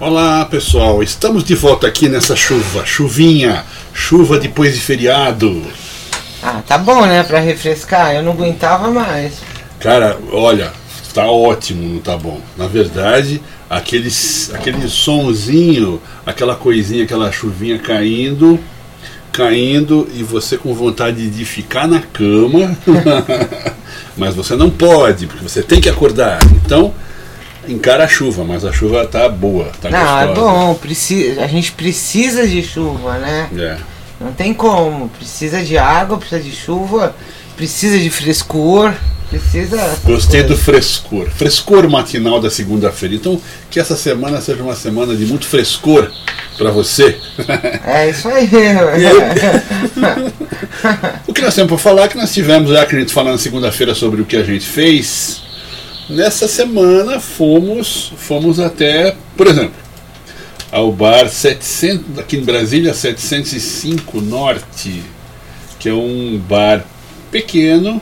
Olá 0.00 0.46
pessoal, 0.46 1.02
estamos 1.02 1.44
de 1.44 1.54
volta 1.54 1.86
aqui 1.86 2.08
nessa 2.08 2.34
chuva, 2.34 2.86
chuvinha, 2.86 3.66
chuva 3.92 4.38
depois 4.38 4.74
de 4.74 4.80
feriado. 4.80 5.62
Ah, 6.42 6.62
tá 6.66 6.78
bom, 6.78 7.04
né? 7.04 7.22
Pra 7.22 7.38
refrescar, 7.38 8.14
eu 8.14 8.22
não 8.22 8.32
aguentava 8.32 8.90
mais. 8.90 9.34
Cara, 9.78 10.18
olha, 10.32 10.72
tá 11.12 11.26
ótimo, 11.26 11.86
não 11.86 12.00
tá 12.00 12.16
bom. 12.16 12.40
Na 12.56 12.66
verdade, 12.66 13.42
aquele, 13.68 14.08
aquele 14.54 14.88
sonzinho, 14.88 16.00
aquela 16.24 16.56
coisinha, 16.56 17.04
aquela 17.04 17.30
chuvinha 17.30 17.78
caindo, 17.78 18.58
caindo 19.30 20.08
e 20.14 20.22
você 20.22 20.56
com 20.56 20.72
vontade 20.72 21.28
de 21.28 21.44
ficar 21.44 21.86
na 21.86 22.00
cama, 22.00 22.74
mas 24.16 24.34
você 24.34 24.56
não 24.56 24.70
pode, 24.70 25.26
porque 25.26 25.46
você 25.46 25.62
tem 25.62 25.78
que 25.78 25.90
acordar. 25.90 26.38
Então, 26.64 26.94
encara 27.72 28.04
a 28.04 28.08
chuva, 28.08 28.44
mas 28.44 28.64
a 28.64 28.72
chuva 28.72 29.06
tá 29.06 29.28
boa, 29.28 29.70
tá 29.80 29.90
Não, 29.90 30.20
é 30.20 30.26
gostosa. 30.26 30.48
bom, 30.50 30.74
precisa, 30.74 31.42
a 31.42 31.46
gente 31.46 31.72
precisa 31.72 32.46
de 32.46 32.62
chuva, 32.62 33.18
né? 33.18 33.48
É. 33.56 33.76
Não 34.20 34.32
tem 34.32 34.52
como, 34.52 35.08
precisa 35.08 35.62
de 35.62 35.78
água, 35.78 36.18
precisa 36.18 36.42
de 36.42 36.52
chuva, 36.52 37.14
precisa 37.56 37.98
de 37.98 38.10
frescor, 38.10 38.92
precisa. 39.30 39.98
Gostei 40.04 40.42
do 40.42 40.56
frescor. 40.56 41.30
Frescor 41.30 41.88
matinal 41.88 42.40
da 42.40 42.50
segunda-feira. 42.50 43.14
Então, 43.14 43.40
que 43.70 43.80
essa 43.80 43.96
semana 43.96 44.40
seja 44.40 44.62
uma 44.62 44.74
semana 44.74 45.16
de 45.16 45.24
muito 45.24 45.46
frescor 45.46 46.10
para 46.58 46.70
você. 46.70 47.16
É 47.86 48.10
isso 48.10 48.28
aí. 48.28 48.48
o 51.26 51.32
que 51.32 51.40
nós 51.40 51.54
temos 51.54 51.68
para 51.68 51.78
falar 51.78 52.04
é 52.04 52.08
que 52.08 52.18
nós 52.18 52.32
tivemos, 52.32 52.70
já 52.70 52.84
que 52.84 52.94
a 52.94 52.98
gente 52.98 53.12
falando 53.12 53.38
segunda-feira 53.38 53.94
sobre 53.94 54.20
o 54.20 54.26
que 54.26 54.36
a 54.36 54.42
gente 54.42 54.66
fez, 54.66 55.42
nessa 56.10 56.48
semana 56.48 57.20
fomos, 57.20 58.12
fomos 58.16 58.58
até, 58.60 59.16
por 59.36 59.46
exemplo, 59.46 59.74
ao 60.70 60.92
bar 60.92 61.28
700, 61.28 62.18
aqui 62.18 62.36
em 62.36 62.44
Brasília, 62.44 62.94
705 62.94 64.20
Norte, 64.20 65.02
que 65.78 65.88
é 65.88 65.94
um 65.94 66.38
bar 66.38 66.84
pequeno, 67.30 68.00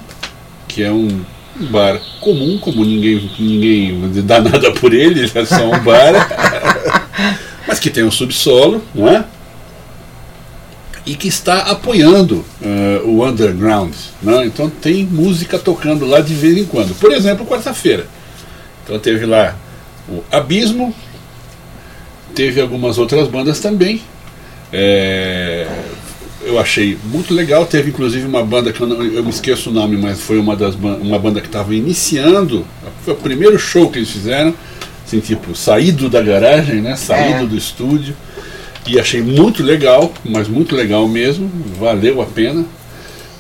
que 0.67 0.83
é 0.83 0.91
um 0.91 1.23
bar 1.71 2.01
comum, 2.21 2.59
como 2.59 2.85
ninguém, 2.85 3.31
ninguém 3.39 4.25
dá 4.25 4.41
nada 4.43 4.73
por 4.73 4.93
ele, 4.93 5.21
ele 5.21 5.31
é 5.35 5.45
só 5.45 5.71
um 5.71 5.79
bar, 5.81 6.13
mas 7.67 7.79
que 7.79 7.91
tem 7.91 8.05
um 8.05 8.11
subsolo, 8.11 8.83
não 8.95 9.09
é? 9.09 9.25
E 11.09 11.15
que 11.15 11.27
está 11.27 11.61
apoiando 11.63 12.45
uh, 12.61 13.09
o 13.09 13.27
underground. 13.27 13.95
Né? 14.23 14.45
Então 14.45 14.69
tem 14.69 15.07
música 15.07 15.59
tocando 15.59 16.05
lá 16.05 16.21
de 16.21 16.35
vez 16.35 16.59
em 16.59 16.65
quando. 16.67 16.95
Por 16.95 17.13
exemplo, 17.13 17.47
quarta-feira. 17.47 18.07
Então 18.85 18.99
teve 18.99 19.25
lá 19.25 19.57
o 20.07 20.23
Abismo, 20.31 20.95
teve 22.35 22.61
algumas 22.61 22.99
outras 22.99 23.27
bandas 23.27 23.59
também. 23.61 24.03
É, 24.71 25.67
eu 26.43 26.59
achei 26.59 26.99
muito 27.05 27.35
legal. 27.35 27.67
Teve 27.67 27.91
inclusive 27.91 28.27
uma 28.27 28.45
banda 28.45 28.73
que 28.73 28.81
eu, 28.81 28.87
não, 28.87 29.03
eu 29.03 29.23
me 29.23 29.31
esqueço 29.31 29.71
o 29.71 29.73
nome, 29.73 29.97
mas 29.97 30.21
foi 30.21 30.39
uma, 30.39 30.55
das, 30.55 30.75
uma 30.75 31.19
banda 31.19 31.41
que 31.41 31.47
estava 31.47 31.75
iniciando. 31.75 32.67
Foi 33.05 33.15
o 33.15 33.17
primeiro 33.17 33.59
show 33.59 33.91
que 33.91 33.99
eles 33.99 34.11
fizeram. 34.11 34.55
Assim, 35.07 35.21
tipo, 35.21 35.55
saído 35.55 36.11
da 36.11 36.21
garagem, 36.21 36.83
né? 36.83 36.95
Saído 36.97 37.45
é. 37.45 37.47
do 37.47 37.57
estúdio. 37.57 38.15
E 38.89 38.99
achei 38.99 39.21
muito 39.21 39.63
legal, 39.63 40.13
mas 40.25 40.49
muito 40.49 40.75
legal 40.75 41.07
mesmo. 41.07 41.51
Valeu 41.79 42.23
a 42.23 42.27
pena. 42.27 42.65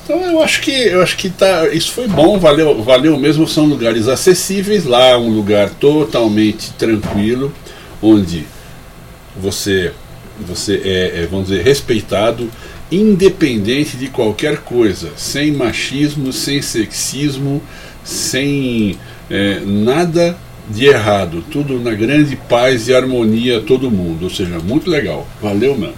Então 0.04 0.22
eu 0.22 0.42
acho 0.42 0.60
que 0.62 0.70
eu 0.70 1.02
acho 1.02 1.16
que 1.16 1.28
tá, 1.28 1.68
isso 1.68 1.92
foi 1.92 2.08
bom, 2.08 2.38
valeu, 2.38 2.82
valeu 2.82 3.18
mesmo, 3.18 3.46
são 3.46 3.66
lugares 3.66 4.08
acessíveis, 4.08 4.86
lá 4.86 5.18
um 5.18 5.28
lugar 5.28 5.68
totalmente 5.68 6.72
tranquilo, 6.72 7.52
onde 8.00 8.46
você 9.36 9.92
você 10.40 10.80
é, 10.82 11.22
é, 11.22 11.28
vamos 11.30 11.48
dizer, 11.48 11.62
respeitado, 11.62 12.50
independente 12.90 13.96
de 13.96 14.08
qualquer 14.08 14.58
coisa, 14.58 15.10
sem 15.16 15.52
machismo, 15.52 16.32
sem 16.32 16.62
sexismo, 16.62 17.62
sem 18.04 18.96
é, 19.28 19.60
nada 19.60 20.38
de 20.68 20.86
errado, 20.86 21.42
tudo 21.50 21.80
na 21.80 21.92
grande 21.94 22.36
paz 22.36 22.88
e 22.88 22.94
harmonia, 22.94 23.60
todo 23.60 23.90
mundo, 23.90 24.24
ou 24.24 24.30
seja, 24.30 24.58
muito 24.58 24.90
legal, 24.90 25.26
valeu 25.40 25.76
mesmo. 25.76 25.94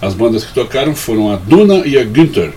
As 0.00 0.14
bandas 0.14 0.44
que 0.44 0.52
tocaram 0.52 0.94
foram 0.94 1.30
a 1.30 1.36
Duna 1.36 1.86
e 1.86 1.96
a 1.96 2.04
Günther, 2.04 2.52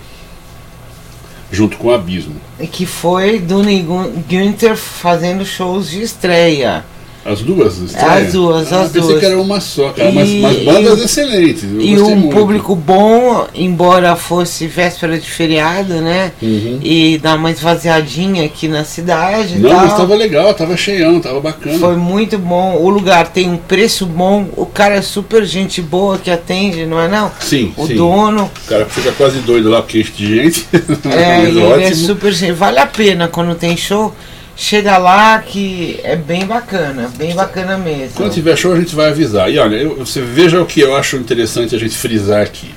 junto 1.50 1.76
com 1.76 1.88
o 1.88 1.94
Abismo. 1.94 2.34
Que 2.72 2.84
foi 2.84 3.38
Duna 3.38 3.70
e 3.70 3.82
Günther 3.82 4.76
fazendo 4.76 5.44
shows 5.44 5.90
de 5.90 6.02
estreia. 6.02 6.84
As 7.26 7.42
duas? 7.42 7.80
As 7.94 8.32
duas, 8.32 8.72
ah, 8.72 8.82
as 8.82 8.92
pensei 8.92 9.08
duas. 9.08 9.20
que 9.20 9.26
era 9.26 9.40
uma 9.40 9.60
só, 9.60 9.90
cara, 9.90 10.10
e, 10.10 10.14
mas, 10.14 10.30
mas 10.30 10.64
bandas 10.64 11.00
e, 11.00 11.04
excelentes. 11.04 11.64
e 11.64 11.98
um 12.00 12.16
muito. 12.16 12.34
público 12.36 12.76
bom, 12.76 13.46
embora 13.54 14.14
fosse 14.14 14.66
véspera 14.66 15.18
de 15.18 15.28
feriado, 15.28 15.94
né? 15.94 16.32
Uhum. 16.40 16.78
E 16.82 17.18
dar 17.18 17.36
uma 17.36 17.50
esvaziadinha 17.50 18.44
aqui 18.44 18.68
na 18.68 18.84
cidade. 18.84 19.58
Não, 19.58 19.74
mas 19.74 19.90
estava 19.90 20.14
legal, 20.14 20.52
estava 20.52 20.76
cheião, 20.76 21.18
estava 21.18 21.40
bacana. 21.40 21.78
Foi 21.78 21.96
muito 21.96 22.38
bom. 22.38 22.76
O 22.76 22.88
lugar 22.88 23.28
tem 23.28 23.50
um 23.50 23.56
preço 23.56 24.06
bom, 24.06 24.48
o 24.56 24.66
cara 24.66 24.94
é 24.94 25.02
super 25.02 25.44
gente 25.44 25.82
boa 25.82 26.18
que 26.18 26.30
atende, 26.30 26.86
não 26.86 27.00
é 27.00 27.08
não? 27.08 27.30
Sim, 27.40 27.72
O 27.76 27.86
sim. 27.86 27.96
dono. 27.96 28.50
O 28.64 28.68
cara 28.68 28.86
fica 28.86 29.10
quase 29.12 29.40
doido 29.40 29.68
lá 29.68 29.82
porque 29.82 30.02
de 30.02 30.36
gente. 30.36 30.66
É, 31.06 31.38
mas 31.38 31.48
ele 31.48 31.62
ótimo. 31.62 31.82
é 31.82 31.94
super 31.94 32.32
gente. 32.32 32.52
Vale 32.52 32.78
a 32.78 32.86
pena 32.86 33.28
quando 33.28 33.54
tem 33.54 33.76
show. 33.76 34.14
Chega 34.56 34.96
lá 34.96 35.38
que 35.40 36.00
é 36.02 36.16
bem 36.16 36.46
bacana, 36.46 37.12
bem 37.16 37.34
bacana 37.34 37.76
mesmo. 37.76 38.16
Quando 38.16 38.32
tiver 38.32 38.56
show 38.56 38.72
a 38.72 38.80
gente 38.80 38.94
vai 38.94 39.10
avisar. 39.10 39.52
E 39.52 39.58
olha, 39.58 39.76
eu, 39.76 39.96
você 39.96 40.22
veja 40.22 40.62
o 40.62 40.66
que 40.66 40.80
eu 40.80 40.96
acho 40.96 41.16
interessante 41.16 41.76
a 41.76 41.78
gente 41.78 41.94
frisar 41.94 42.40
aqui. 42.40 42.74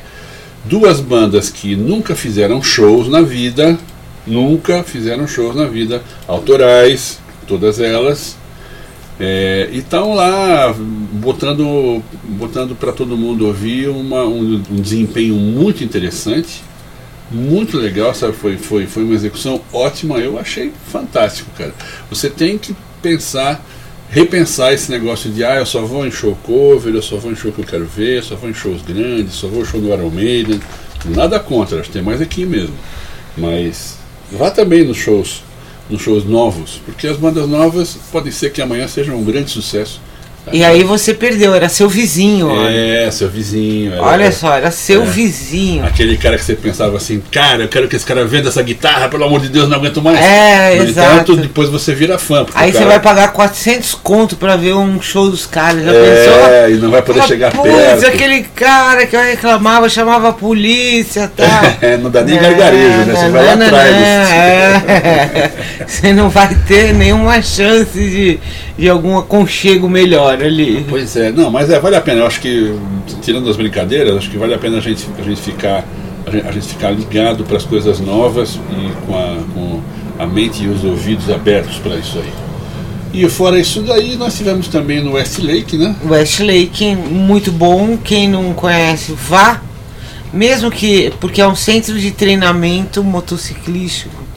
Duas 0.65 0.99
bandas 0.99 1.49
que 1.49 1.77
nunca 1.77 2.15
fizeram 2.15 2.61
shows 2.61 3.07
na 3.07 3.21
vida, 3.21 3.77
nunca 4.27 4.83
fizeram 4.83 5.25
shows 5.25 5.55
na 5.55 5.65
vida, 5.65 6.03
autorais, 6.27 7.17
todas 7.47 7.79
elas, 7.79 8.35
é, 9.17 9.69
e 9.71 9.77
estão 9.77 10.13
lá 10.13 10.75
botando, 11.13 12.03
botando 12.23 12.75
para 12.75 12.91
todo 12.91 13.15
mundo 13.15 13.47
ouvir 13.47 13.87
uma, 13.87 14.25
um, 14.25 14.61
um 14.69 14.81
desempenho 14.81 15.35
muito 15.35 15.81
interessante 15.81 16.61
muito 17.31 17.77
legal, 17.77 18.13
sabe? 18.13 18.33
Foi, 18.33 18.57
foi, 18.57 18.85
foi 18.85 19.03
uma 19.03 19.13
execução 19.13 19.61
ótima, 19.71 20.17
eu 20.17 20.39
achei 20.39 20.71
fantástico, 20.91 21.49
cara. 21.57 21.73
Você 22.09 22.29
tem 22.29 22.57
que 22.57 22.75
pensar, 23.01 23.63
repensar 24.09 24.73
esse 24.73 24.91
negócio 24.91 25.29
de 25.29 25.43
ah, 25.43 25.55
eu 25.55 25.65
só 25.65 25.81
vou 25.81 26.05
em 26.05 26.11
show 26.11 26.37
cover, 26.43 26.93
eu 26.93 27.01
só 27.01 27.17
vou 27.17 27.31
em 27.31 27.35
show 27.35 27.51
que 27.51 27.59
eu 27.59 27.65
quero 27.65 27.85
ver, 27.85 28.23
só 28.23 28.35
vou 28.35 28.49
em 28.49 28.53
shows 28.53 28.81
grandes, 28.81 29.33
só 29.33 29.47
vou 29.47 29.61
em 29.61 29.65
show 29.65 29.79
do 29.79 29.87
Iron 29.89 30.09
Maiden. 30.09 30.59
Nada 31.05 31.39
contra, 31.39 31.79
acho 31.79 31.87
que 31.87 31.93
tem 31.93 32.01
mais 32.01 32.21
aqui 32.21 32.45
mesmo. 32.45 32.75
Mas 33.37 33.97
vá 34.31 34.51
também 34.51 34.83
nos 34.83 34.97
shows, 34.97 35.43
nos 35.89 36.01
shows 36.01 36.25
novos, 36.25 36.81
porque 36.85 37.07
as 37.07 37.17
bandas 37.17 37.47
novas 37.47 37.97
podem 38.11 38.31
ser 38.31 38.51
que 38.51 38.61
amanhã 38.61 38.87
sejam 38.87 39.15
um 39.15 39.23
grande 39.23 39.51
sucesso. 39.51 40.01
E 40.51 40.63
aí 40.63 40.83
você 40.83 41.13
perdeu, 41.13 41.53
era 41.53 41.69
seu 41.69 41.87
vizinho. 41.87 42.47
olha. 42.49 42.69
É, 43.05 43.11
seu 43.11 43.29
vizinho. 43.29 43.93
era- 43.93 44.01
Olha 44.01 44.31
só, 44.31 44.55
era 44.55 44.71
seu 44.71 45.03
É. 45.03 45.05
vizinho. 45.05 45.85
Aquele 45.85 46.17
cara 46.17 46.37
que 46.37 46.43
você 46.43 46.55
pensava 46.55 46.97
assim, 46.97 47.21
cara, 47.31 47.63
eu 47.63 47.67
quero 47.67 47.87
que 47.87 47.95
esse 47.95 48.05
cara 48.05 48.25
venda 48.25 48.49
essa 48.49 48.61
guitarra, 48.63 49.07
pelo 49.09 49.23
amor 49.25 49.41
de 49.41 49.49
Deus, 49.49 49.69
não 49.69 49.77
aguento 49.77 50.01
mais. 50.01 50.19
É, 50.19 50.75
no 50.75 50.83
exato. 50.85 51.13
entanto, 51.13 51.37
depois 51.37 51.69
você 51.69 51.93
vira 51.93 52.17
fã. 52.17 52.45
Aí 52.55 52.69
o 52.69 52.73
você 52.73 52.79
cara- 52.79 52.89
vai 52.91 52.99
pagar 52.99 53.33
400 53.33 53.93
conto 53.93 54.35
pra 54.35 54.55
ver 54.55 54.73
um 54.73 54.99
show 55.01 55.29
dos 55.29 55.45
caras, 55.45 55.83
já 55.83 55.91
pensou? 55.91 56.45
É, 56.49 56.71
e 56.71 56.73
não 56.75 56.89
vai 56.89 57.01
poder 57.03 57.19
Fala, 57.19 57.27
chegar 57.29 57.51
"Putz, 57.51 57.71
perto. 57.71 58.07
aquele 58.07 58.41
cara 58.55 59.05
que 59.05 59.15
eu 59.15 59.21
reclamava, 59.21 59.87
chamava 59.87 60.29
a 60.29 60.33
polícia 60.33 61.25
e 61.25 61.27
tal. 61.41 61.47
É, 61.81 61.97
não 61.97 62.09
dá 62.09 62.21
nem 62.23 62.39
gargarejo, 62.39 62.97
né? 63.05 63.13
Você 63.15 63.29
vai 63.29 63.45
lá 63.45 63.55
não, 63.55 63.65
atrás. 63.67 63.91
não, 63.95 64.01
é. 64.01 65.51
Você 65.85 66.13
não 66.13 66.29
vai 66.29 66.55
ter 66.67 66.93
nenhuma 66.93 67.41
chance 67.41 67.91
de, 67.99 68.39
de 68.77 68.89
algum 68.89 69.17
aconchego 69.17 69.89
melhor 69.89 70.28
ali. 70.33 70.85
Pois 70.87 71.15
é, 71.15 71.31
não, 71.31 71.49
mas 71.49 71.69
é, 71.69 71.79
vale 71.79 71.95
a 71.95 72.01
pena. 72.01 72.21
Eu 72.21 72.27
acho 72.27 72.39
que, 72.41 72.73
tirando 73.21 73.49
as 73.49 73.57
brincadeiras, 73.57 74.17
acho 74.17 74.29
que 74.29 74.37
vale 74.37 74.53
a 74.53 74.57
pena 74.57 74.77
a 74.77 74.81
gente, 74.81 75.07
a 75.17 75.23
gente 75.23 75.41
ficar 75.41 75.85
a 76.25 76.31
gente, 76.31 76.47
a 76.47 76.51
gente 76.51 76.67
ficar 76.67 76.91
ligado 76.91 77.43
para 77.43 77.57
as 77.57 77.65
coisas 77.65 77.99
novas 77.99 78.55
e 78.55 79.05
com 79.05 79.17
a, 79.17 79.37
com 79.53 79.81
a 80.19 80.25
mente 80.25 80.63
e 80.63 80.67
os 80.67 80.83
ouvidos 80.83 81.29
abertos 81.29 81.77
para 81.77 81.95
isso 81.95 82.17
aí. 82.19 82.31
E 83.11 83.27
fora 83.27 83.59
isso 83.59 83.81
daí, 83.81 84.15
nós 84.15 84.37
tivemos 84.37 84.67
também 84.67 85.03
no 85.03 85.13
Westlake, 85.13 85.77
né? 85.77 85.95
Westlake, 86.05 86.95
muito 86.95 87.51
bom. 87.51 87.97
Quem 87.97 88.29
não 88.29 88.53
conhece, 88.53 89.13
vá. 89.13 89.61
Mesmo 90.31 90.69
que. 90.69 91.11
Porque 91.19 91.41
é 91.41 91.47
um 91.47 91.55
centro 91.55 91.97
de 91.97 92.11
treinamento 92.11 93.03
motociclístico. 93.03 94.28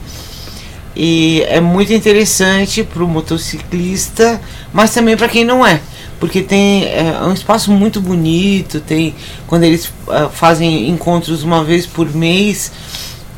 E 0.94 1.42
é 1.48 1.60
muito 1.60 1.92
interessante 1.92 2.84
para 2.84 3.02
o 3.02 3.08
motociclista, 3.08 4.40
mas 4.72 4.92
também 4.92 5.16
para 5.16 5.28
quem 5.28 5.44
não 5.44 5.66
é. 5.66 5.80
Porque 6.20 6.42
tem 6.42 6.84
é, 6.84 7.18
um 7.22 7.32
espaço 7.32 7.72
muito 7.72 8.00
bonito, 8.00 8.80
tem 8.80 9.14
quando 9.46 9.64
eles 9.64 9.86
uh, 9.86 10.28
fazem 10.32 10.88
encontros 10.88 11.42
uma 11.42 11.64
vez 11.64 11.86
por 11.86 12.14
mês 12.14 12.70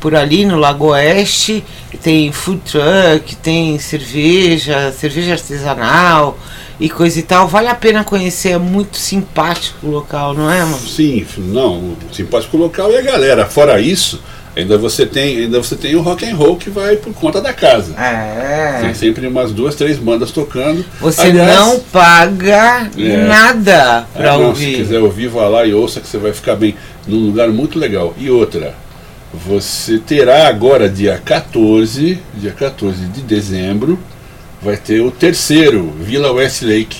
por 0.05 0.13
ali 0.13 0.45
no 0.45 0.55
Lago 0.55 0.89
Oeste, 0.89 1.63
tem 2.03 2.31
food 2.31 2.59
truck, 2.59 3.35
tem 3.37 3.79
cerveja, 3.79 4.91
cerveja 4.91 5.31
artesanal 5.31 6.37
e 6.79 6.87
coisa 6.87 7.17
e 7.17 7.23
tal. 7.23 7.47
Vale 7.47 7.69
a 7.69 7.73
pena 7.73 8.03
conhecer, 8.03 8.49
é 8.49 8.57
muito 8.59 8.97
simpático 8.97 9.87
o 9.87 9.89
local, 9.89 10.35
não 10.35 10.51
é, 10.51 10.59
mano? 10.59 10.77
Sim, 10.77 11.25
não, 11.39 11.97
simpático 12.11 12.55
local 12.55 12.91
e 12.91 12.97
a 12.97 13.01
galera. 13.01 13.47
Fora 13.47 13.81
isso, 13.81 14.21
ainda 14.55 14.77
você 14.77 15.05
tem, 15.05 15.37
ainda 15.37 15.61
você 15.61 15.75
tem 15.75 15.95
o 15.95 16.01
rock 16.01 16.25
and 16.25 16.35
roll 16.35 16.55
que 16.55 16.69
vai 16.69 16.95
por 16.95 17.13
conta 17.13 17.41
da 17.41 17.53
casa. 17.53 17.93
É. 17.99 18.79
Tem 18.81 18.93
sempre 18.93 19.27
umas 19.27 19.51
duas, 19.51 19.75
três 19.75 19.97
bandas 19.97 20.31
tocando. 20.31 20.85
Você 21.01 21.21
Aliás, 21.21 21.55
não 21.55 21.79
paga 21.79 22.89
é, 22.97 23.17
nada 23.25 24.07
pra 24.13 24.33
é, 24.33 24.37
ouvir. 24.37 24.71
Se 24.71 24.77
quiser 24.77 24.99
ouvir, 24.99 25.27
vá 25.27 25.47
lá 25.47 25.65
e 25.65 25.73
ouça 25.73 25.99
que 25.99 26.07
você 26.07 26.17
vai 26.17 26.33
ficar 26.33 26.55
bem 26.55 26.75
num 27.07 27.25
lugar 27.25 27.49
muito 27.49 27.77
legal. 27.77 28.13
E 28.17 28.29
outra, 28.29 28.73
você 29.33 29.99
terá 29.99 30.47
agora, 30.47 30.87
dia 30.87 31.21
14, 31.23 32.19
dia 32.35 32.51
14 32.51 33.05
de 33.07 33.21
dezembro, 33.21 33.99
vai 34.61 34.77
ter 34.77 35.01
o 35.01 35.11
terceiro 35.11 35.93
Vila 35.99 36.31
Westlake, 36.31 36.97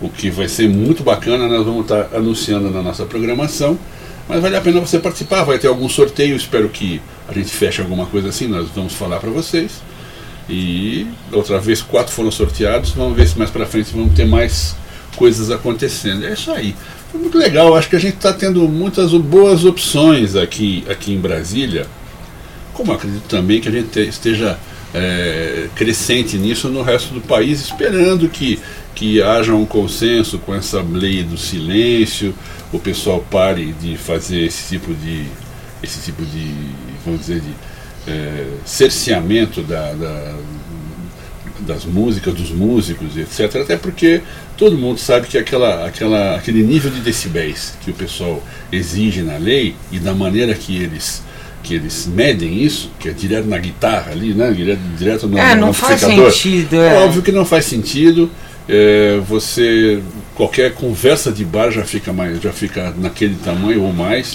o 0.00 0.08
que 0.08 0.30
vai 0.30 0.48
ser 0.48 0.68
muito 0.68 1.02
bacana, 1.02 1.46
nós 1.46 1.64
vamos 1.64 1.82
estar 1.82 2.08
anunciando 2.14 2.70
na 2.70 2.82
nossa 2.82 3.04
programação, 3.04 3.78
mas 4.30 4.40
vale 4.40 4.56
a 4.56 4.60
pena 4.60 4.78
você 4.78 5.00
participar, 5.00 5.42
vai 5.42 5.58
ter 5.58 5.66
algum 5.66 5.88
sorteio, 5.88 6.36
espero 6.36 6.68
que 6.68 7.02
a 7.28 7.32
gente 7.32 7.50
feche 7.50 7.82
alguma 7.82 8.06
coisa 8.06 8.28
assim, 8.28 8.46
nós 8.46 8.68
vamos 8.72 8.92
falar 8.92 9.18
para 9.18 9.28
vocês. 9.28 9.82
E 10.48 11.04
outra 11.32 11.58
vez 11.58 11.82
quatro 11.82 12.12
foram 12.12 12.30
sorteados, 12.30 12.90
vamos 12.90 13.16
ver 13.16 13.26
se 13.26 13.36
mais 13.36 13.50
para 13.50 13.66
frente 13.66 13.90
vamos 13.92 14.14
ter 14.14 14.24
mais 14.24 14.76
coisas 15.16 15.50
acontecendo. 15.50 16.24
É 16.24 16.32
isso 16.32 16.52
aí. 16.52 16.76
Foi 17.10 17.20
muito 17.20 17.36
legal, 17.36 17.74
acho 17.74 17.88
que 17.88 17.96
a 17.96 18.00
gente 18.00 18.18
está 18.18 18.32
tendo 18.32 18.68
muitas 18.68 19.10
boas 19.10 19.64
opções 19.64 20.36
aqui, 20.36 20.84
aqui 20.88 21.12
em 21.12 21.18
Brasília, 21.18 21.88
como 22.72 22.92
acredito 22.92 23.24
também 23.28 23.60
que 23.60 23.68
a 23.68 23.72
gente 23.72 23.98
esteja 23.98 24.56
é, 24.94 25.66
crescente 25.74 26.38
nisso 26.38 26.68
no 26.68 26.82
resto 26.82 27.12
do 27.12 27.20
país, 27.20 27.60
esperando 27.60 28.28
que, 28.28 28.60
que 28.94 29.22
haja 29.22 29.54
um 29.54 29.64
consenso 29.64 30.38
com 30.38 30.54
essa 30.54 30.80
lei 30.82 31.22
do 31.22 31.36
silêncio, 31.36 32.34
o 32.72 32.78
pessoal 32.78 33.24
pare 33.30 33.72
de 33.80 33.96
fazer 33.96 34.40
esse 34.40 34.76
tipo 34.76 34.94
de, 34.94 35.26
esse 35.82 36.00
tipo 36.00 36.24
de 36.24 36.54
vamos 37.04 37.20
dizer, 37.20 37.40
de 37.40 38.10
é, 38.10 38.46
cerceamento 38.64 39.62
da, 39.62 39.92
da 39.92 40.34
das 41.60 41.84
músicas, 41.84 42.34
dos 42.34 42.50
músicos, 42.50 43.16
etc. 43.16 43.60
Até 43.62 43.76
porque 43.76 44.22
todo 44.56 44.76
mundo 44.76 44.98
sabe 44.98 45.26
que 45.26 45.38
aquela, 45.38 45.86
aquela, 45.86 46.36
aquele 46.36 46.62
nível 46.62 46.90
de 46.90 47.00
decibéis 47.00 47.74
que 47.82 47.90
o 47.90 47.94
pessoal 47.94 48.42
exige 48.72 49.22
na 49.22 49.36
lei 49.36 49.74
e 49.92 49.98
da 49.98 50.14
maneira 50.14 50.54
que 50.54 50.76
eles 50.76 51.22
que 51.62 51.74
eles 51.74 52.06
medem 52.06 52.62
isso, 52.62 52.90
que 52.98 53.06
é 53.06 53.12
direto 53.12 53.46
na 53.46 53.58
guitarra 53.58 54.12
ali, 54.12 54.32
né? 54.32 54.50
Direto, 54.50 54.80
direto 54.96 55.28
no, 55.28 55.36
é, 55.36 55.54
não 55.54 55.74
faz 55.74 56.00
sentido. 56.00 56.74
É. 56.74 56.94
é. 56.94 56.98
óbvio 57.04 57.20
que 57.20 57.30
não 57.30 57.44
faz 57.44 57.66
sentido. 57.66 58.30
É, 58.72 59.20
você 59.26 60.00
qualquer 60.36 60.72
conversa 60.74 61.32
de 61.32 61.44
bar 61.44 61.70
já 61.72 61.84
fica 61.84 62.12
mais, 62.12 62.40
já 62.40 62.52
fica 62.52 62.94
naquele 62.96 63.34
tamanho 63.34 63.82
ou 63.82 63.92
mais. 63.92 64.34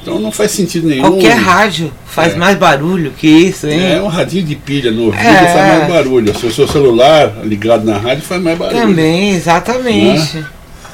Então 0.00 0.18
não 0.18 0.32
faz 0.32 0.50
sentido 0.50 0.88
nenhum. 0.88 1.02
Qualquer 1.02 1.36
rádio 1.36 1.92
faz 2.06 2.32
é. 2.32 2.36
mais 2.36 2.58
barulho 2.58 3.12
que 3.12 3.26
isso, 3.26 3.66
hein? 3.66 3.92
É, 3.92 4.02
um 4.02 4.06
radinho 4.06 4.44
de 4.44 4.56
pilha 4.56 4.90
no 4.90 5.06
ouvido 5.06 5.22
é. 5.22 5.46
faz 5.46 5.78
mais 5.78 5.88
barulho. 5.88 6.38
Se 6.38 6.46
o 6.46 6.52
seu 6.52 6.66
celular 6.66 7.40
ligado 7.44 7.84
na 7.84 7.98
rádio 7.98 8.22
faz 8.22 8.42
mais 8.42 8.58
barulho. 8.58 8.80
Também, 8.80 9.34
exatamente. 9.34 10.36
Né? 10.36 10.46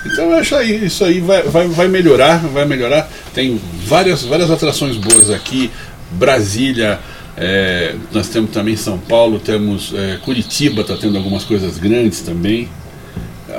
Então 0.06 0.32
acho 0.34 0.56
aí, 0.56 0.86
isso 0.86 1.04
aí 1.04 1.20
vai, 1.20 1.42
vai, 1.42 1.68
vai 1.68 1.88
melhorar, 1.88 2.38
vai 2.38 2.64
melhorar. 2.64 3.08
Tem 3.32 3.60
várias, 3.84 4.24
várias 4.24 4.50
atrações 4.50 4.96
boas 4.96 5.30
aqui. 5.30 5.70
Brasília, 6.12 6.98
é, 7.36 7.94
nós 8.12 8.28
temos 8.28 8.50
também 8.50 8.76
São 8.76 8.98
Paulo, 8.98 9.38
temos 9.38 9.92
é, 9.94 10.18
Curitiba, 10.24 10.82
está 10.82 10.96
tendo 10.96 11.16
algumas 11.16 11.44
coisas 11.44 11.78
grandes 11.78 12.20
também 12.20 12.68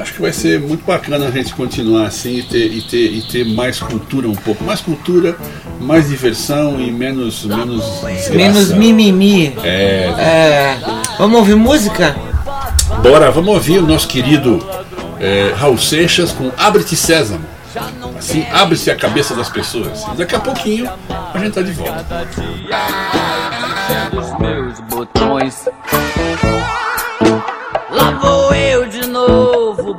acho 0.01 0.13
que 0.13 0.21
vai 0.21 0.33
ser 0.33 0.59
muito 0.59 0.83
bacana 0.85 1.27
a 1.27 1.31
gente 1.31 1.53
continuar 1.53 2.07
assim 2.07 2.37
e 2.37 2.43
ter, 2.43 2.71
e 2.71 2.81
ter, 2.81 3.13
e 3.13 3.21
ter 3.21 3.45
mais 3.45 3.79
cultura 3.79 4.27
um 4.27 4.35
pouco. 4.35 4.63
Mais 4.63 4.81
cultura, 4.81 5.37
mais 5.79 6.09
diversão 6.09 6.79
e 6.79 6.91
menos. 6.91 7.45
Menos, 7.45 7.85
desgraça. 8.01 8.33
menos 8.33 8.71
mimimi. 8.71 9.55
É. 9.63 10.13
é. 10.17 10.79
Vamos 11.17 11.37
ouvir 11.37 11.55
música? 11.55 12.15
Bora, 13.01 13.31
vamos 13.31 13.53
ouvir 13.53 13.79
o 13.79 13.87
nosso 13.87 14.07
querido 14.07 14.59
é, 15.19 15.53
Raul 15.55 15.77
Seixas 15.77 16.31
com 16.31 16.51
Abre-te 16.57 16.95
Sésamo. 16.95 17.45
Assim 18.17 18.45
abre-se 18.51 18.91
a 18.91 18.95
cabeça 18.95 19.33
das 19.33 19.49
pessoas. 19.49 20.03
Daqui 20.17 20.35
a 20.35 20.39
pouquinho 20.39 20.91
a 21.33 21.39
gente 21.39 21.53
tá 21.53 21.61
de 21.61 21.71
volta. 21.71 22.27
Lá 27.89 28.11
vou 28.21 28.53
eu 28.53 28.80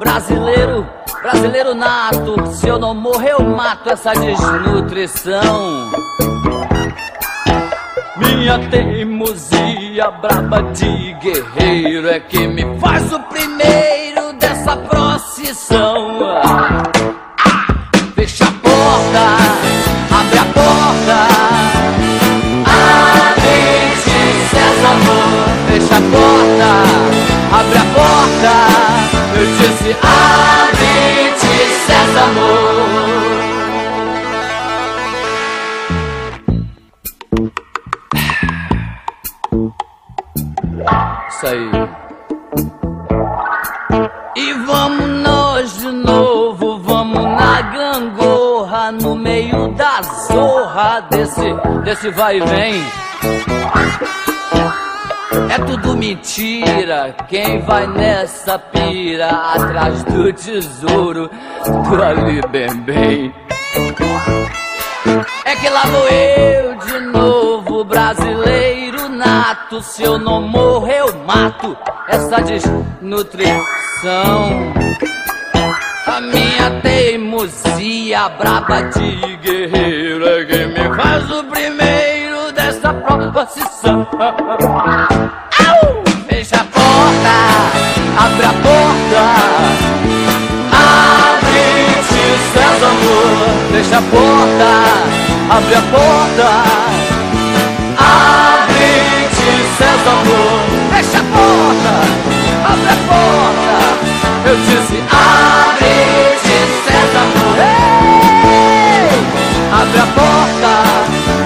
brasileiro, 0.02 0.86
brasileiro 1.22 1.74
nato. 1.74 2.34
Se 2.52 2.66
eu 2.66 2.78
não 2.78 2.92
morrer, 2.92 3.32
eu 3.32 3.42
mato 3.44 3.88
essa 3.88 4.12
desnutrição. 4.12 5.90
Minha 8.16 8.58
teimosia 8.68 10.10
braba 10.10 10.62
de 10.72 11.14
guerreiro 11.14 12.08
é 12.08 12.18
que 12.18 12.46
me 12.48 12.78
faz 12.80 13.12
o 13.12 13.20
primeiro 13.20 14.32
dessa 14.34 14.76
procissão. 14.76 16.20
Ah, 16.44 16.82
fecha 18.16 18.51
desse, 51.00 51.54
desse 51.84 52.10
vai 52.10 52.38
e 52.38 52.40
vem. 52.40 52.74
É 55.50 55.58
tudo 55.66 55.96
mentira. 55.96 57.14
Quem 57.28 57.60
vai 57.62 57.86
nessa 57.86 58.58
pira 58.58 59.28
atrás 59.28 60.02
do 60.04 60.32
tesouro 60.32 61.30
do 61.64 62.02
Ali 62.02 62.40
Bem 62.48 62.74
Bem? 62.80 63.34
É 65.44 65.56
que 65.56 65.68
lá 65.68 65.82
vou 65.82 66.08
eu 66.08 66.74
de 66.76 66.98
novo, 67.06 67.84
brasileiro 67.84 69.08
nato. 69.08 69.82
Se 69.82 70.02
eu 70.02 70.18
não 70.18 70.42
morrer, 70.42 71.00
eu 71.00 71.14
mato 71.24 71.76
essa 72.08 72.40
desnutrição. 72.42 73.62
A 76.04 76.20
minha 76.20 76.80
teimosia 76.82 78.28
braba 78.30 78.82
de 78.90 79.36
guerreiro 79.36 80.28
é 80.28 80.44
que 80.44 80.66
me 80.66 80.96
faz 80.96 81.30
o 81.30 81.44
primeiro 81.44 82.50
dessa 82.52 82.92
procissão. 82.92 84.06
Fecha 86.28 86.56
a 86.56 86.64
porta, 86.64 87.34
abre 88.18 88.46
a 88.46 88.52
porta. 88.52 89.22
Abre-te, 90.72 92.24
Sésamo. 92.52 93.16
Fecha 93.70 93.98
a 93.98 94.02
porta, 94.02 94.70
abre 95.54 95.74
a 95.76 95.82
porta. 95.82 96.48
Abre-te, 97.96 99.50
Sésamo. 99.78 100.40
Fecha 100.90 101.18
a 101.18 101.24
porta, 101.32 101.92
abre 102.72 102.90
a 102.90 102.96
porta. 103.06 103.76
Eu 104.44 104.56
disse, 104.56 104.98
abre-te, 105.08 105.51
Ei, 108.44 109.20
abre 109.72 109.98
a 109.98 110.06
porta. 110.06 110.72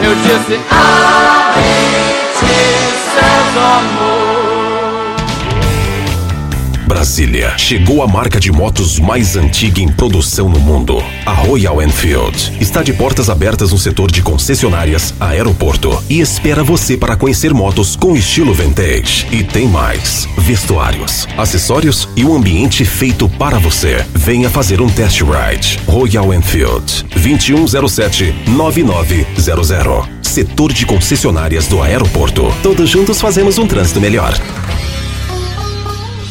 Eu 0.03 0.15
disse, 0.15 0.61
abre-te, 0.71 2.57
Sésamo. 3.13 4.36
Brasília, 7.07 7.57
chegou 7.57 8.03
a 8.03 8.09
marca 8.09 8.41
de 8.41 8.51
motos 8.51 8.99
mais 8.99 9.37
antiga 9.37 9.81
em 9.81 9.87
produção 9.87 10.49
no 10.49 10.59
mundo. 10.59 11.01
A 11.25 11.31
Royal 11.31 11.81
Enfield 11.81 12.55
está 12.61 12.83
de 12.83 12.93
portas 12.93 13.31
abertas 13.31 13.71
no 13.71 13.79
setor 13.79 14.11
de 14.11 14.21
concessionárias, 14.21 15.15
aeroporto 15.21 16.03
e 16.11 16.19
espera 16.19 16.65
você 16.65 16.97
para 16.97 17.15
conhecer 17.15 17.55
motos 17.55 17.95
com 17.95 18.17
estilo 18.17 18.53
vintage. 18.53 19.25
E 19.31 19.45
tem 19.45 19.69
mais: 19.69 20.29
vestuários, 20.37 21.29
acessórios 21.39 22.09
e 22.17 22.25
um 22.25 22.35
ambiente 22.35 22.85
feito 22.85 23.29
para 23.29 23.61
você. 23.61 24.05
Venha 24.13 24.51
fazer 24.51 24.81
um 24.81 24.89
test 24.89 25.21
ride. 25.21 25.79
Royal 25.87 26.35
Enfield 26.35 27.05
2107 27.15 28.35
9900. 28.49 30.09
Setor 30.23 30.73
de 30.73 30.85
concessionárias 30.85 31.69
do 31.69 31.81
aeroporto. 31.81 32.53
Todos 32.65 32.91
juntos 32.91 33.21
fazemos 33.21 33.59
um 33.59 33.67
trânsito 33.69 34.01
melhor. 34.01 34.35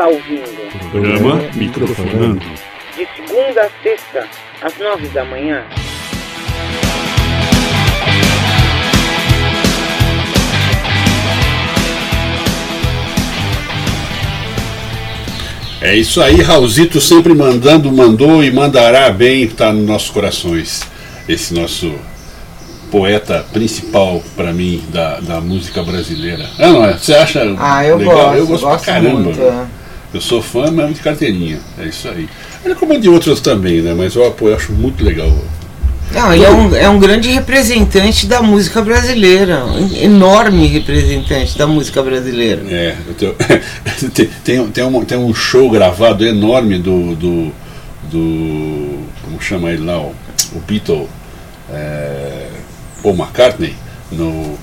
Está 0.00 0.08
ouvindo 0.08 0.90
Programa 0.90 1.36
Microfonando. 1.54 2.40
de 2.96 3.06
segunda 3.14 3.60
a 3.66 3.70
sexta, 3.82 4.26
às 4.62 4.78
nove 4.78 5.06
da 5.08 5.24
manhã. 5.26 5.62
É 15.82 15.94
isso 15.96 16.20
aí, 16.22 16.40
Raulzito 16.42 17.00
sempre 17.00 17.32
mandando, 17.34 17.90
mandou 17.90 18.44
e 18.44 18.50
mandará 18.50 19.10
bem, 19.10 19.44
está 19.44 19.72
nos 19.72 19.86
nossos 19.86 20.10
corações. 20.10 20.82
Esse 21.26 21.54
nosso 21.54 21.94
poeta 22.90 23.44
principal 23.52 24.22
para 24.36 24.52
mim 24.52 24.82
da, 24.92 25.20
da 25.20 25.40
música 25.40 25.82
brasileira. 25.82 26.46
Ah, 26.58 26.68
não 26.68 26.84
é? 26.84 26.98
Você 26.98 27.14
acha 27.14 27.54
Ah, 27.58 27.84
eu 27.84 27.96
legal? 27.96 28.14
gosto. 28.16 28.36
eu 28.36 28.46
gosto, 28.46 28.62
gosto 28.66 28.84
pra 28.84 28.94
caramba. 28.94 29.20
muito. 29.20 29.40
é. 29.40 29.79
Eu 30.12 30.20
sou 30.20 30.42
fã 30.42 30.70
mesmo 30.70 30.92
de 30.94 31.00
carteirinha. 31.00 31.60
É 31.78 31.84
isso 31.86 32.08
aí. 32.08 32.28
Olha 32.64 32.74
como 32.74 32.98
de 33.00 33.08
outros 33.08 33.40
também, 33.40 33.80
né? 33.80 33.94
Mas 33.96 34.14
eu, 34.16 34.30
pô, 34.32 34.48
eu 34.48 34.56
acho 34.56 34.72
muito 34.72 35.04
legal. 35.04 35.32
Não, 36.12 36.34
e 36.34 36.44
é 36.44 36.50
um, 36.50 36.74
é 36.74 36.88
um 36.88 36.98
grande 36.98 37.28
representante 37.30 38.26
da 38.26 38.42
música 38.42 38.82
brasileira. 38.82 39.64
Um 39.64 39.94
enorme 39.94 40.66
representante 40.66 41.56
da 41.56 41.66
música 41.68 42.02
brasileira. 42.02 42.62
É, 42.68 42.96
tenho- 43.16 43.36
tem, 44.12 44.26
tem, 44.44 44.66
tem, 44.68 44.84
um, 44.84 45.04
tem 45.04 45.16
um 45.18 45.32
show 45.32 45.70
gravado 45.70 46.26
enorme 46.26 46.78
do. 46.80 47.14
do, 47.14 47.52
do 48.10 48.98
como 49.22 49.40
chama 49.40 49.70
ele 49.70 49.84
lá? 49.84 50.00
O, 50.00 50.12
o 50.54 50.60
Beatle 50.66 51.08
é, 51.72 52.48
Paul 53.02 53.14
McCartney 53.14 53.76
no 54.10 54.58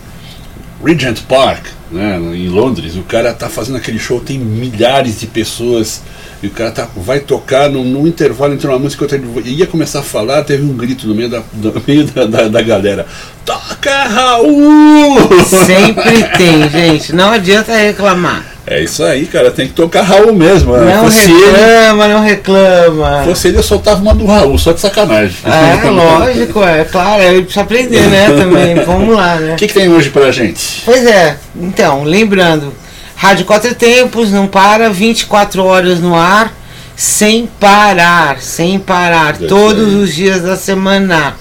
Regent 0.84 1.22
Park, 1.30 1.68
né, 1.92 2.20
em 2.34 2.50
Londres. 2.50 2.96
O 2.96 3.04
cara 3.04 3.34
tá 3.34 3.50
fazendo 3.50 3.78
aquele 3.78 4.00
show, 4.00 4.20
tem 4.20 4.38
milhares 4.38 5.20
de 5.20 5.28
pessoas. 5.28 6.02
E 6.42 6.48
o 6.48 6.52
cara 6.52 6.72
tá, 6.72 6.88
vai 6.96 7.20
tocar 7.20 7.70
no, 7.70 8.08
intervalo 8.08 8.54
entre 8.54 8.68
uma 8.68 8.78
música 8.78 9.04
e 9.04 9.26
outra. 9.26 9.50
Ia 9.50 9.66
começar 9.66 10.00
a 10.00 10.04
falar, 10.04 10.44
teve 10.44 10.64
um 10.64 10.76
grito 10.76 11.08
no 11.08 11.16
meio 11.16 11.30
da, 11.30 11.42
no 11.54 11.82
meio 11.88 12.06
da, 12.06 12.26
da, 12.26 12.48
da 12.48 12.62
galera: 12.62 13.08
Toca 13.44 14.04
Raul! 14.04 15.18
Sempre 15.66 16.24
tem, 16.38 16.70
gente. 16.70 17.14
Não 17.14 17.32
adianta 17.32 17.76
reclamar. 17.76 18.57
É 18.70 18.84
isso 18.84 19.02
aí, 19.04 19.26
cara. 19.26 19.50
Tem 19.50 19.66
que 19.68 19.74
tocar 19.74 20.02
Raul 20.02 20.34
mesmo. 20.34 20.76
né? 20.76 20.96
Não 20.96 21.06
fosse 21.06 21.32
ele, 21.32 21.46
reclama, 21.58 22.08
não 22.10 22.22
reclama. 22.22 23.24
fosse 23.24 23.48
ele, 23.48 23.58
eu 23.58 23.64
soltava 23.64 24.02
uma 24.02 24.14
do 24.14 24.26
Raul, 24.26 24.58
só 24.58 24.74
de 24.74 24.82
sacanagem. 24.82 25.38
É, 25.46 25.90
lógico, 25.90 26.62
é 26.62 26.84
claro, 26.84 27.24
ele 27.24 27.42
precisa 27.44 27.62
aprender, 27.62 28.02
né, 28.08 28.28
também. 28.38 28.76
Vamos 28.84 29.16
lá, 29.16 29.36
né? 29.36 29.54
O 29.54 29.56
que, 29.56 29.68
que 29.68 29.74
tem 29.74 29.88
hoje 29.90 30.10
pra 30.10 30.32
gente? 30.32 30.82
Pois 30.84 31.06
é, 31.06 31.38
então, 31.56 32.04
lembrando, 32.04 32.74
Rádio 33.16 33.46
Quatro 33.46 33.74
Tempos 33.74 34.32
não 34.32 34.48
para, 34.48 34.90
24 34.90 35.64
horas 35.64 36.00
no 36.02 36.14
ar, 36.14 36.54
sem 36.96 37.48
parar, 37.60 38.42
sem 38.42 38.78
parar, 38.80 39.36
Isso 39.36 39.48
todos 39.48 39.88
aí. 39.88 39.96
os 39.96 40.14
dias 40.14 40.42
da 40.42 40.58
semana. 40.58 41.36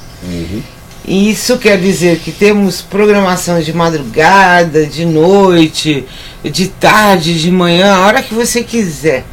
E 1.04 1.30
Isso 1.30 1.58
quer 1.58 1.78
dizer 1.78 2.18
que 2.18 2.30
temos 2.32 2.82
programação 2.82 3.60
de 3.60 3.72
madrugada, 3.72 4.84
de 4.86 5.04
noite, 5.04 6.04
de 6.42 6.68
tarde, 6.68 7.40
de 7.40 7.50
manhã, 7.50 7.94
a 7.94 8.06
hora 8.06 8.22
que 8.22 8.34
você 8.34 8.62
quiser. 8.62 9.24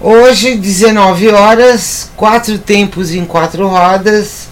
Hoje, 0.00 0.56
19 0.56 1.28
horas, 1.28 2.10
quatro 2.16 2.58
tempos 2.58 3.12
em 3.12 3.24
quatro 3.24 3.68
rodas, 3.68 4.48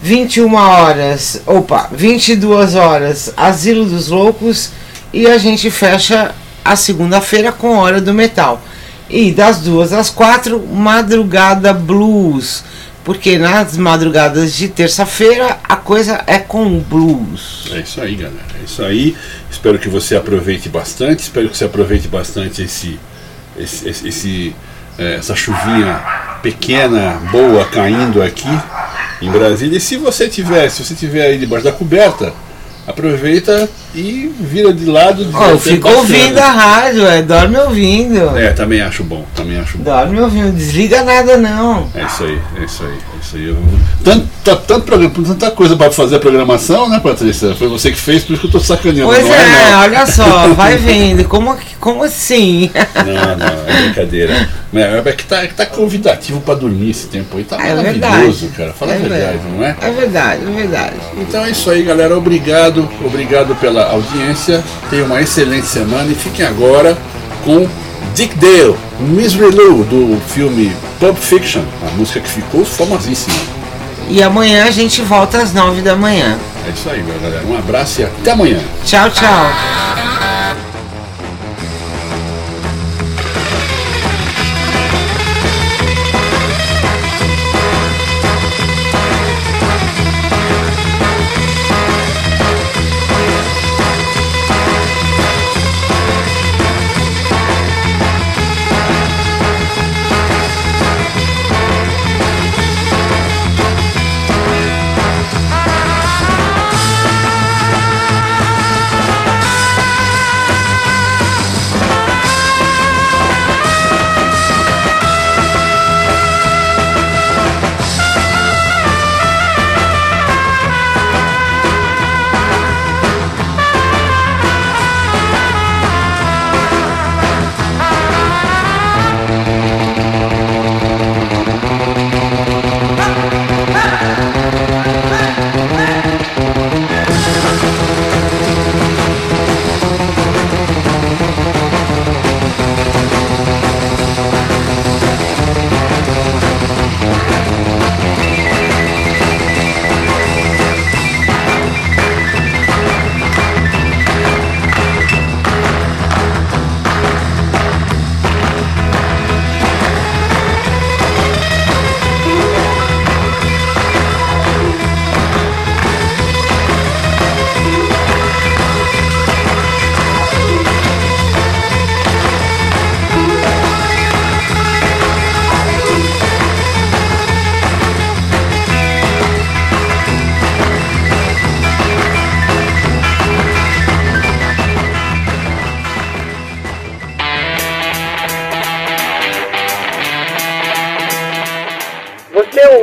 21 0.00 0.54
horas, 0.54 1.42
opa, 1.46 1.88
22 1.92 2.74
horas, 2.74 3.32
Asilo 3.36 3.84
dos 3.84 4.08
Loucos 4.08 4.70
e 5.12 5.26
a 5.26 5.38
gente 5.38 5.70
fecha 5.70 6.34
a 6.64 6.76
segunda-feira 6.76 7.52
com 7.52 7.76
Hora 7.76 8.00
do 8.00 8.12
Metal. 8.12 8.60
E 9.08 9.30
das 9.30 9.58
duas 9.58 9.92
às 9.92 10.10
quatro, 10.10 10.66
Madrugada 10.66 11.72
Blues, 11.72 12.64
porque 13.06 13.38
nas 13.38 13.76
madrugadas 13.76 14.52
de 14.52 14.66
terça-feira 14.66 15.58
a 15.62 15.76
coisa 15.76 16.24
é 16.26 16.40
com 16.40 16.80
blues. 16.80 17.68
É 17.72 17.78
isso 17.78 18.00
aí, 18.00 18.16
galera. 18.16 18.44
É 18.60 18.64
isso 18.64 18.82
aí. 18.84 19.16
Espero 19.48 19.78
que 19.78 19.88
você 19.88 20.16
aproveite 20.16 20.68
bastante. 20.68 21.20
Espero 21.20 21.48
que 21.48 21.56
você 21.56 21.66
aproveite 21.66 22.08
bastante 22.08 22.62
esse, 22.62 22.98
esse, 23.56 23.88
esse- 24.08 24.56
eh, 24.98 25.14
essa 25.20 25.36
chuvinha 25.36 26.00
pequena, 26.42 27.12
boa, 27.30 27.64
caindo 27.66 28.20
aqui 28.20 28.48
em 29.22 29.30
Brasília. 29.30 29.76
E 29.78 29.80
se 29.80 29.96
você 29.96 30.28
tiver, 30.28 30.68
se 30.68 30.84
você 30.84 30.94
tiver 30.96 31.22
aí 31.26 31.38
debaixo 31.38 31.64
da 31.64 31.72
coberta, 31.72 32.32
aproveita 32.88 33.68
e 33.96 34.30
vira 34.38 34.72
de 34.72 34.84
lado. 34.84 35.26
Até 35.34 35.56
fico 35.58 35.88
ouvindo 35.88 36.38
a 36.38 36.50
rádio, 36.50 37.06
é, 37.06 37.22
dorme 37.22 37.56
ouvindo. 37.58 38.36
É, 38.38 38.52
também 38.52 38.80
acho 38.82 39.02
bom. 39.02 39.24
Também 39.34 39.58
acho 39.58 39.78
bom. 39.78 39.84
Dorme 39.84 40.20
ouvindo, 40.20 40.52
desliga 40.52 41.02
nada 41.02 41.36
não. 41.38 41.88
É 41.94 42.04
isso 42.04 42.24
aí, 42.24 42.38
é 42.60 42.64
isso 42.64 42.82
aí, 42.84 42.90
é 42.92 43.20
isso 43.22 43.36
aí. 43.36 43.48
Eu- 43.48 43.56
Tanto, 44.04 44.28
tá- 44.44 44.54
tanto 44.56 44.82
programa, 44.84 45.12
tanta 45.26 45.50
coisa 45.50 45.74
para 45.74 45.90
fazer 45.90 46.16
a 46.16 46.20
programação, 46.20 46.88
né, 46.88 47.00
Patrícia? 47.00 47.54
Foi 47.56 47.66
você 47.68 47.90
que 47.90 47.98
fez, 47.98 48.22
por 48.22 48.34
isso 48.34 48.42
que 48.42 48.46
eu 48.48 48.52
tô 48.52 48.60
sacaneando. 48.60 49.10
Pois 49.12 49.24
não 49.26 49.34
é, 49.34 49.70
não. 49.72 49.80
olha 49.80 50.06
só, 50.06 50.48
vai 50.54 50.76
vendo. 50.76 51.24
Como, 51.24 51.56
como 51.80 52.04
assim? 52.04 52.70
Não, 52.94 53.36
não, 53.36 53.46
é 53.68 53.82
brincadeira. 53.82 54.48
É, 54.74 55.02
é 55.08 55.12
que 55.12 55.24
tá, 55.24 55.42
é 55.42 55.46
que 55.46 55.54
tá 55.54 55.64
convidativo 55.66 56.40
para 56.40 56.54
dormir 56.54 56.90
esse 56.90 57.06
tempo 57.06 57.36
aí. 57.38 57.44
Tá 57.44 57.56
É 57.56 57.74
maravilhoso, 57.74 58.46
verdade. 58.46 58.48
cara. 58.56 58.72
Fala 58.74 58.92
É 58.92 58.96
a 58.96 58.98
verdade, 58.98 59.22
verdade. 59.22 59.38
não 59.56 59.64
é? 59.64 59.76
É 59.80 59.90
verdade, 59.90 60.42
é 60.46 60.50
verdade. 60.50 60.94
Então 61.16 61.44
é 61.44 61.50
isso 61.50 61.70
aí, 61.70 61.82
galera. 61.82 62.16
Obrigado, 62.16 62.88
obrigado 63.04 63.54
pela 63.56 63.85
audiência. 63.90 64.62
Tenham 64.90 65.06
uma 65.06 65.20
excelente 65.20 65.66
semana 65.66 66.10
e 66.10 66.14
fiquem 66.14 66.46
agora 66.46 66.96
com 67.44 67.66
Dick 68.14 68.34
Dale, 68.38 68.76
Misery 69.00 69.54
Lou, 69.54 69.84
do 69.84 70.20
filme 70.28 70.74
Pulp 70.98 71.16
Fiction, 71.18 71.62
a 71.86 71.90
música 71.96 72.20
que 72.20 72.28
ficou 72.28 72.64
famosíssima. 72.64 73.36
E 74.08 74.22
amanhã 74.22 74.64
a 74.64 74.70
gente 74.70 75.02
volta 75.02 75.38
às 75.38 75.52
nove 75.52 75.82
da 75.82 75.96
manhã. 75.96 76.38
É 76.66 76.70
isso 76.70 76.88
aí, 76.88 77.02
galera. 77.02 77.44
Um 77.46 77.56
abraço 77.56 78.00
e 78.00 78.04
até 78.04 78.30
amanhã. 78.30 78.60
Tchau, 78.84 79.10
tchau. 79.10 80.15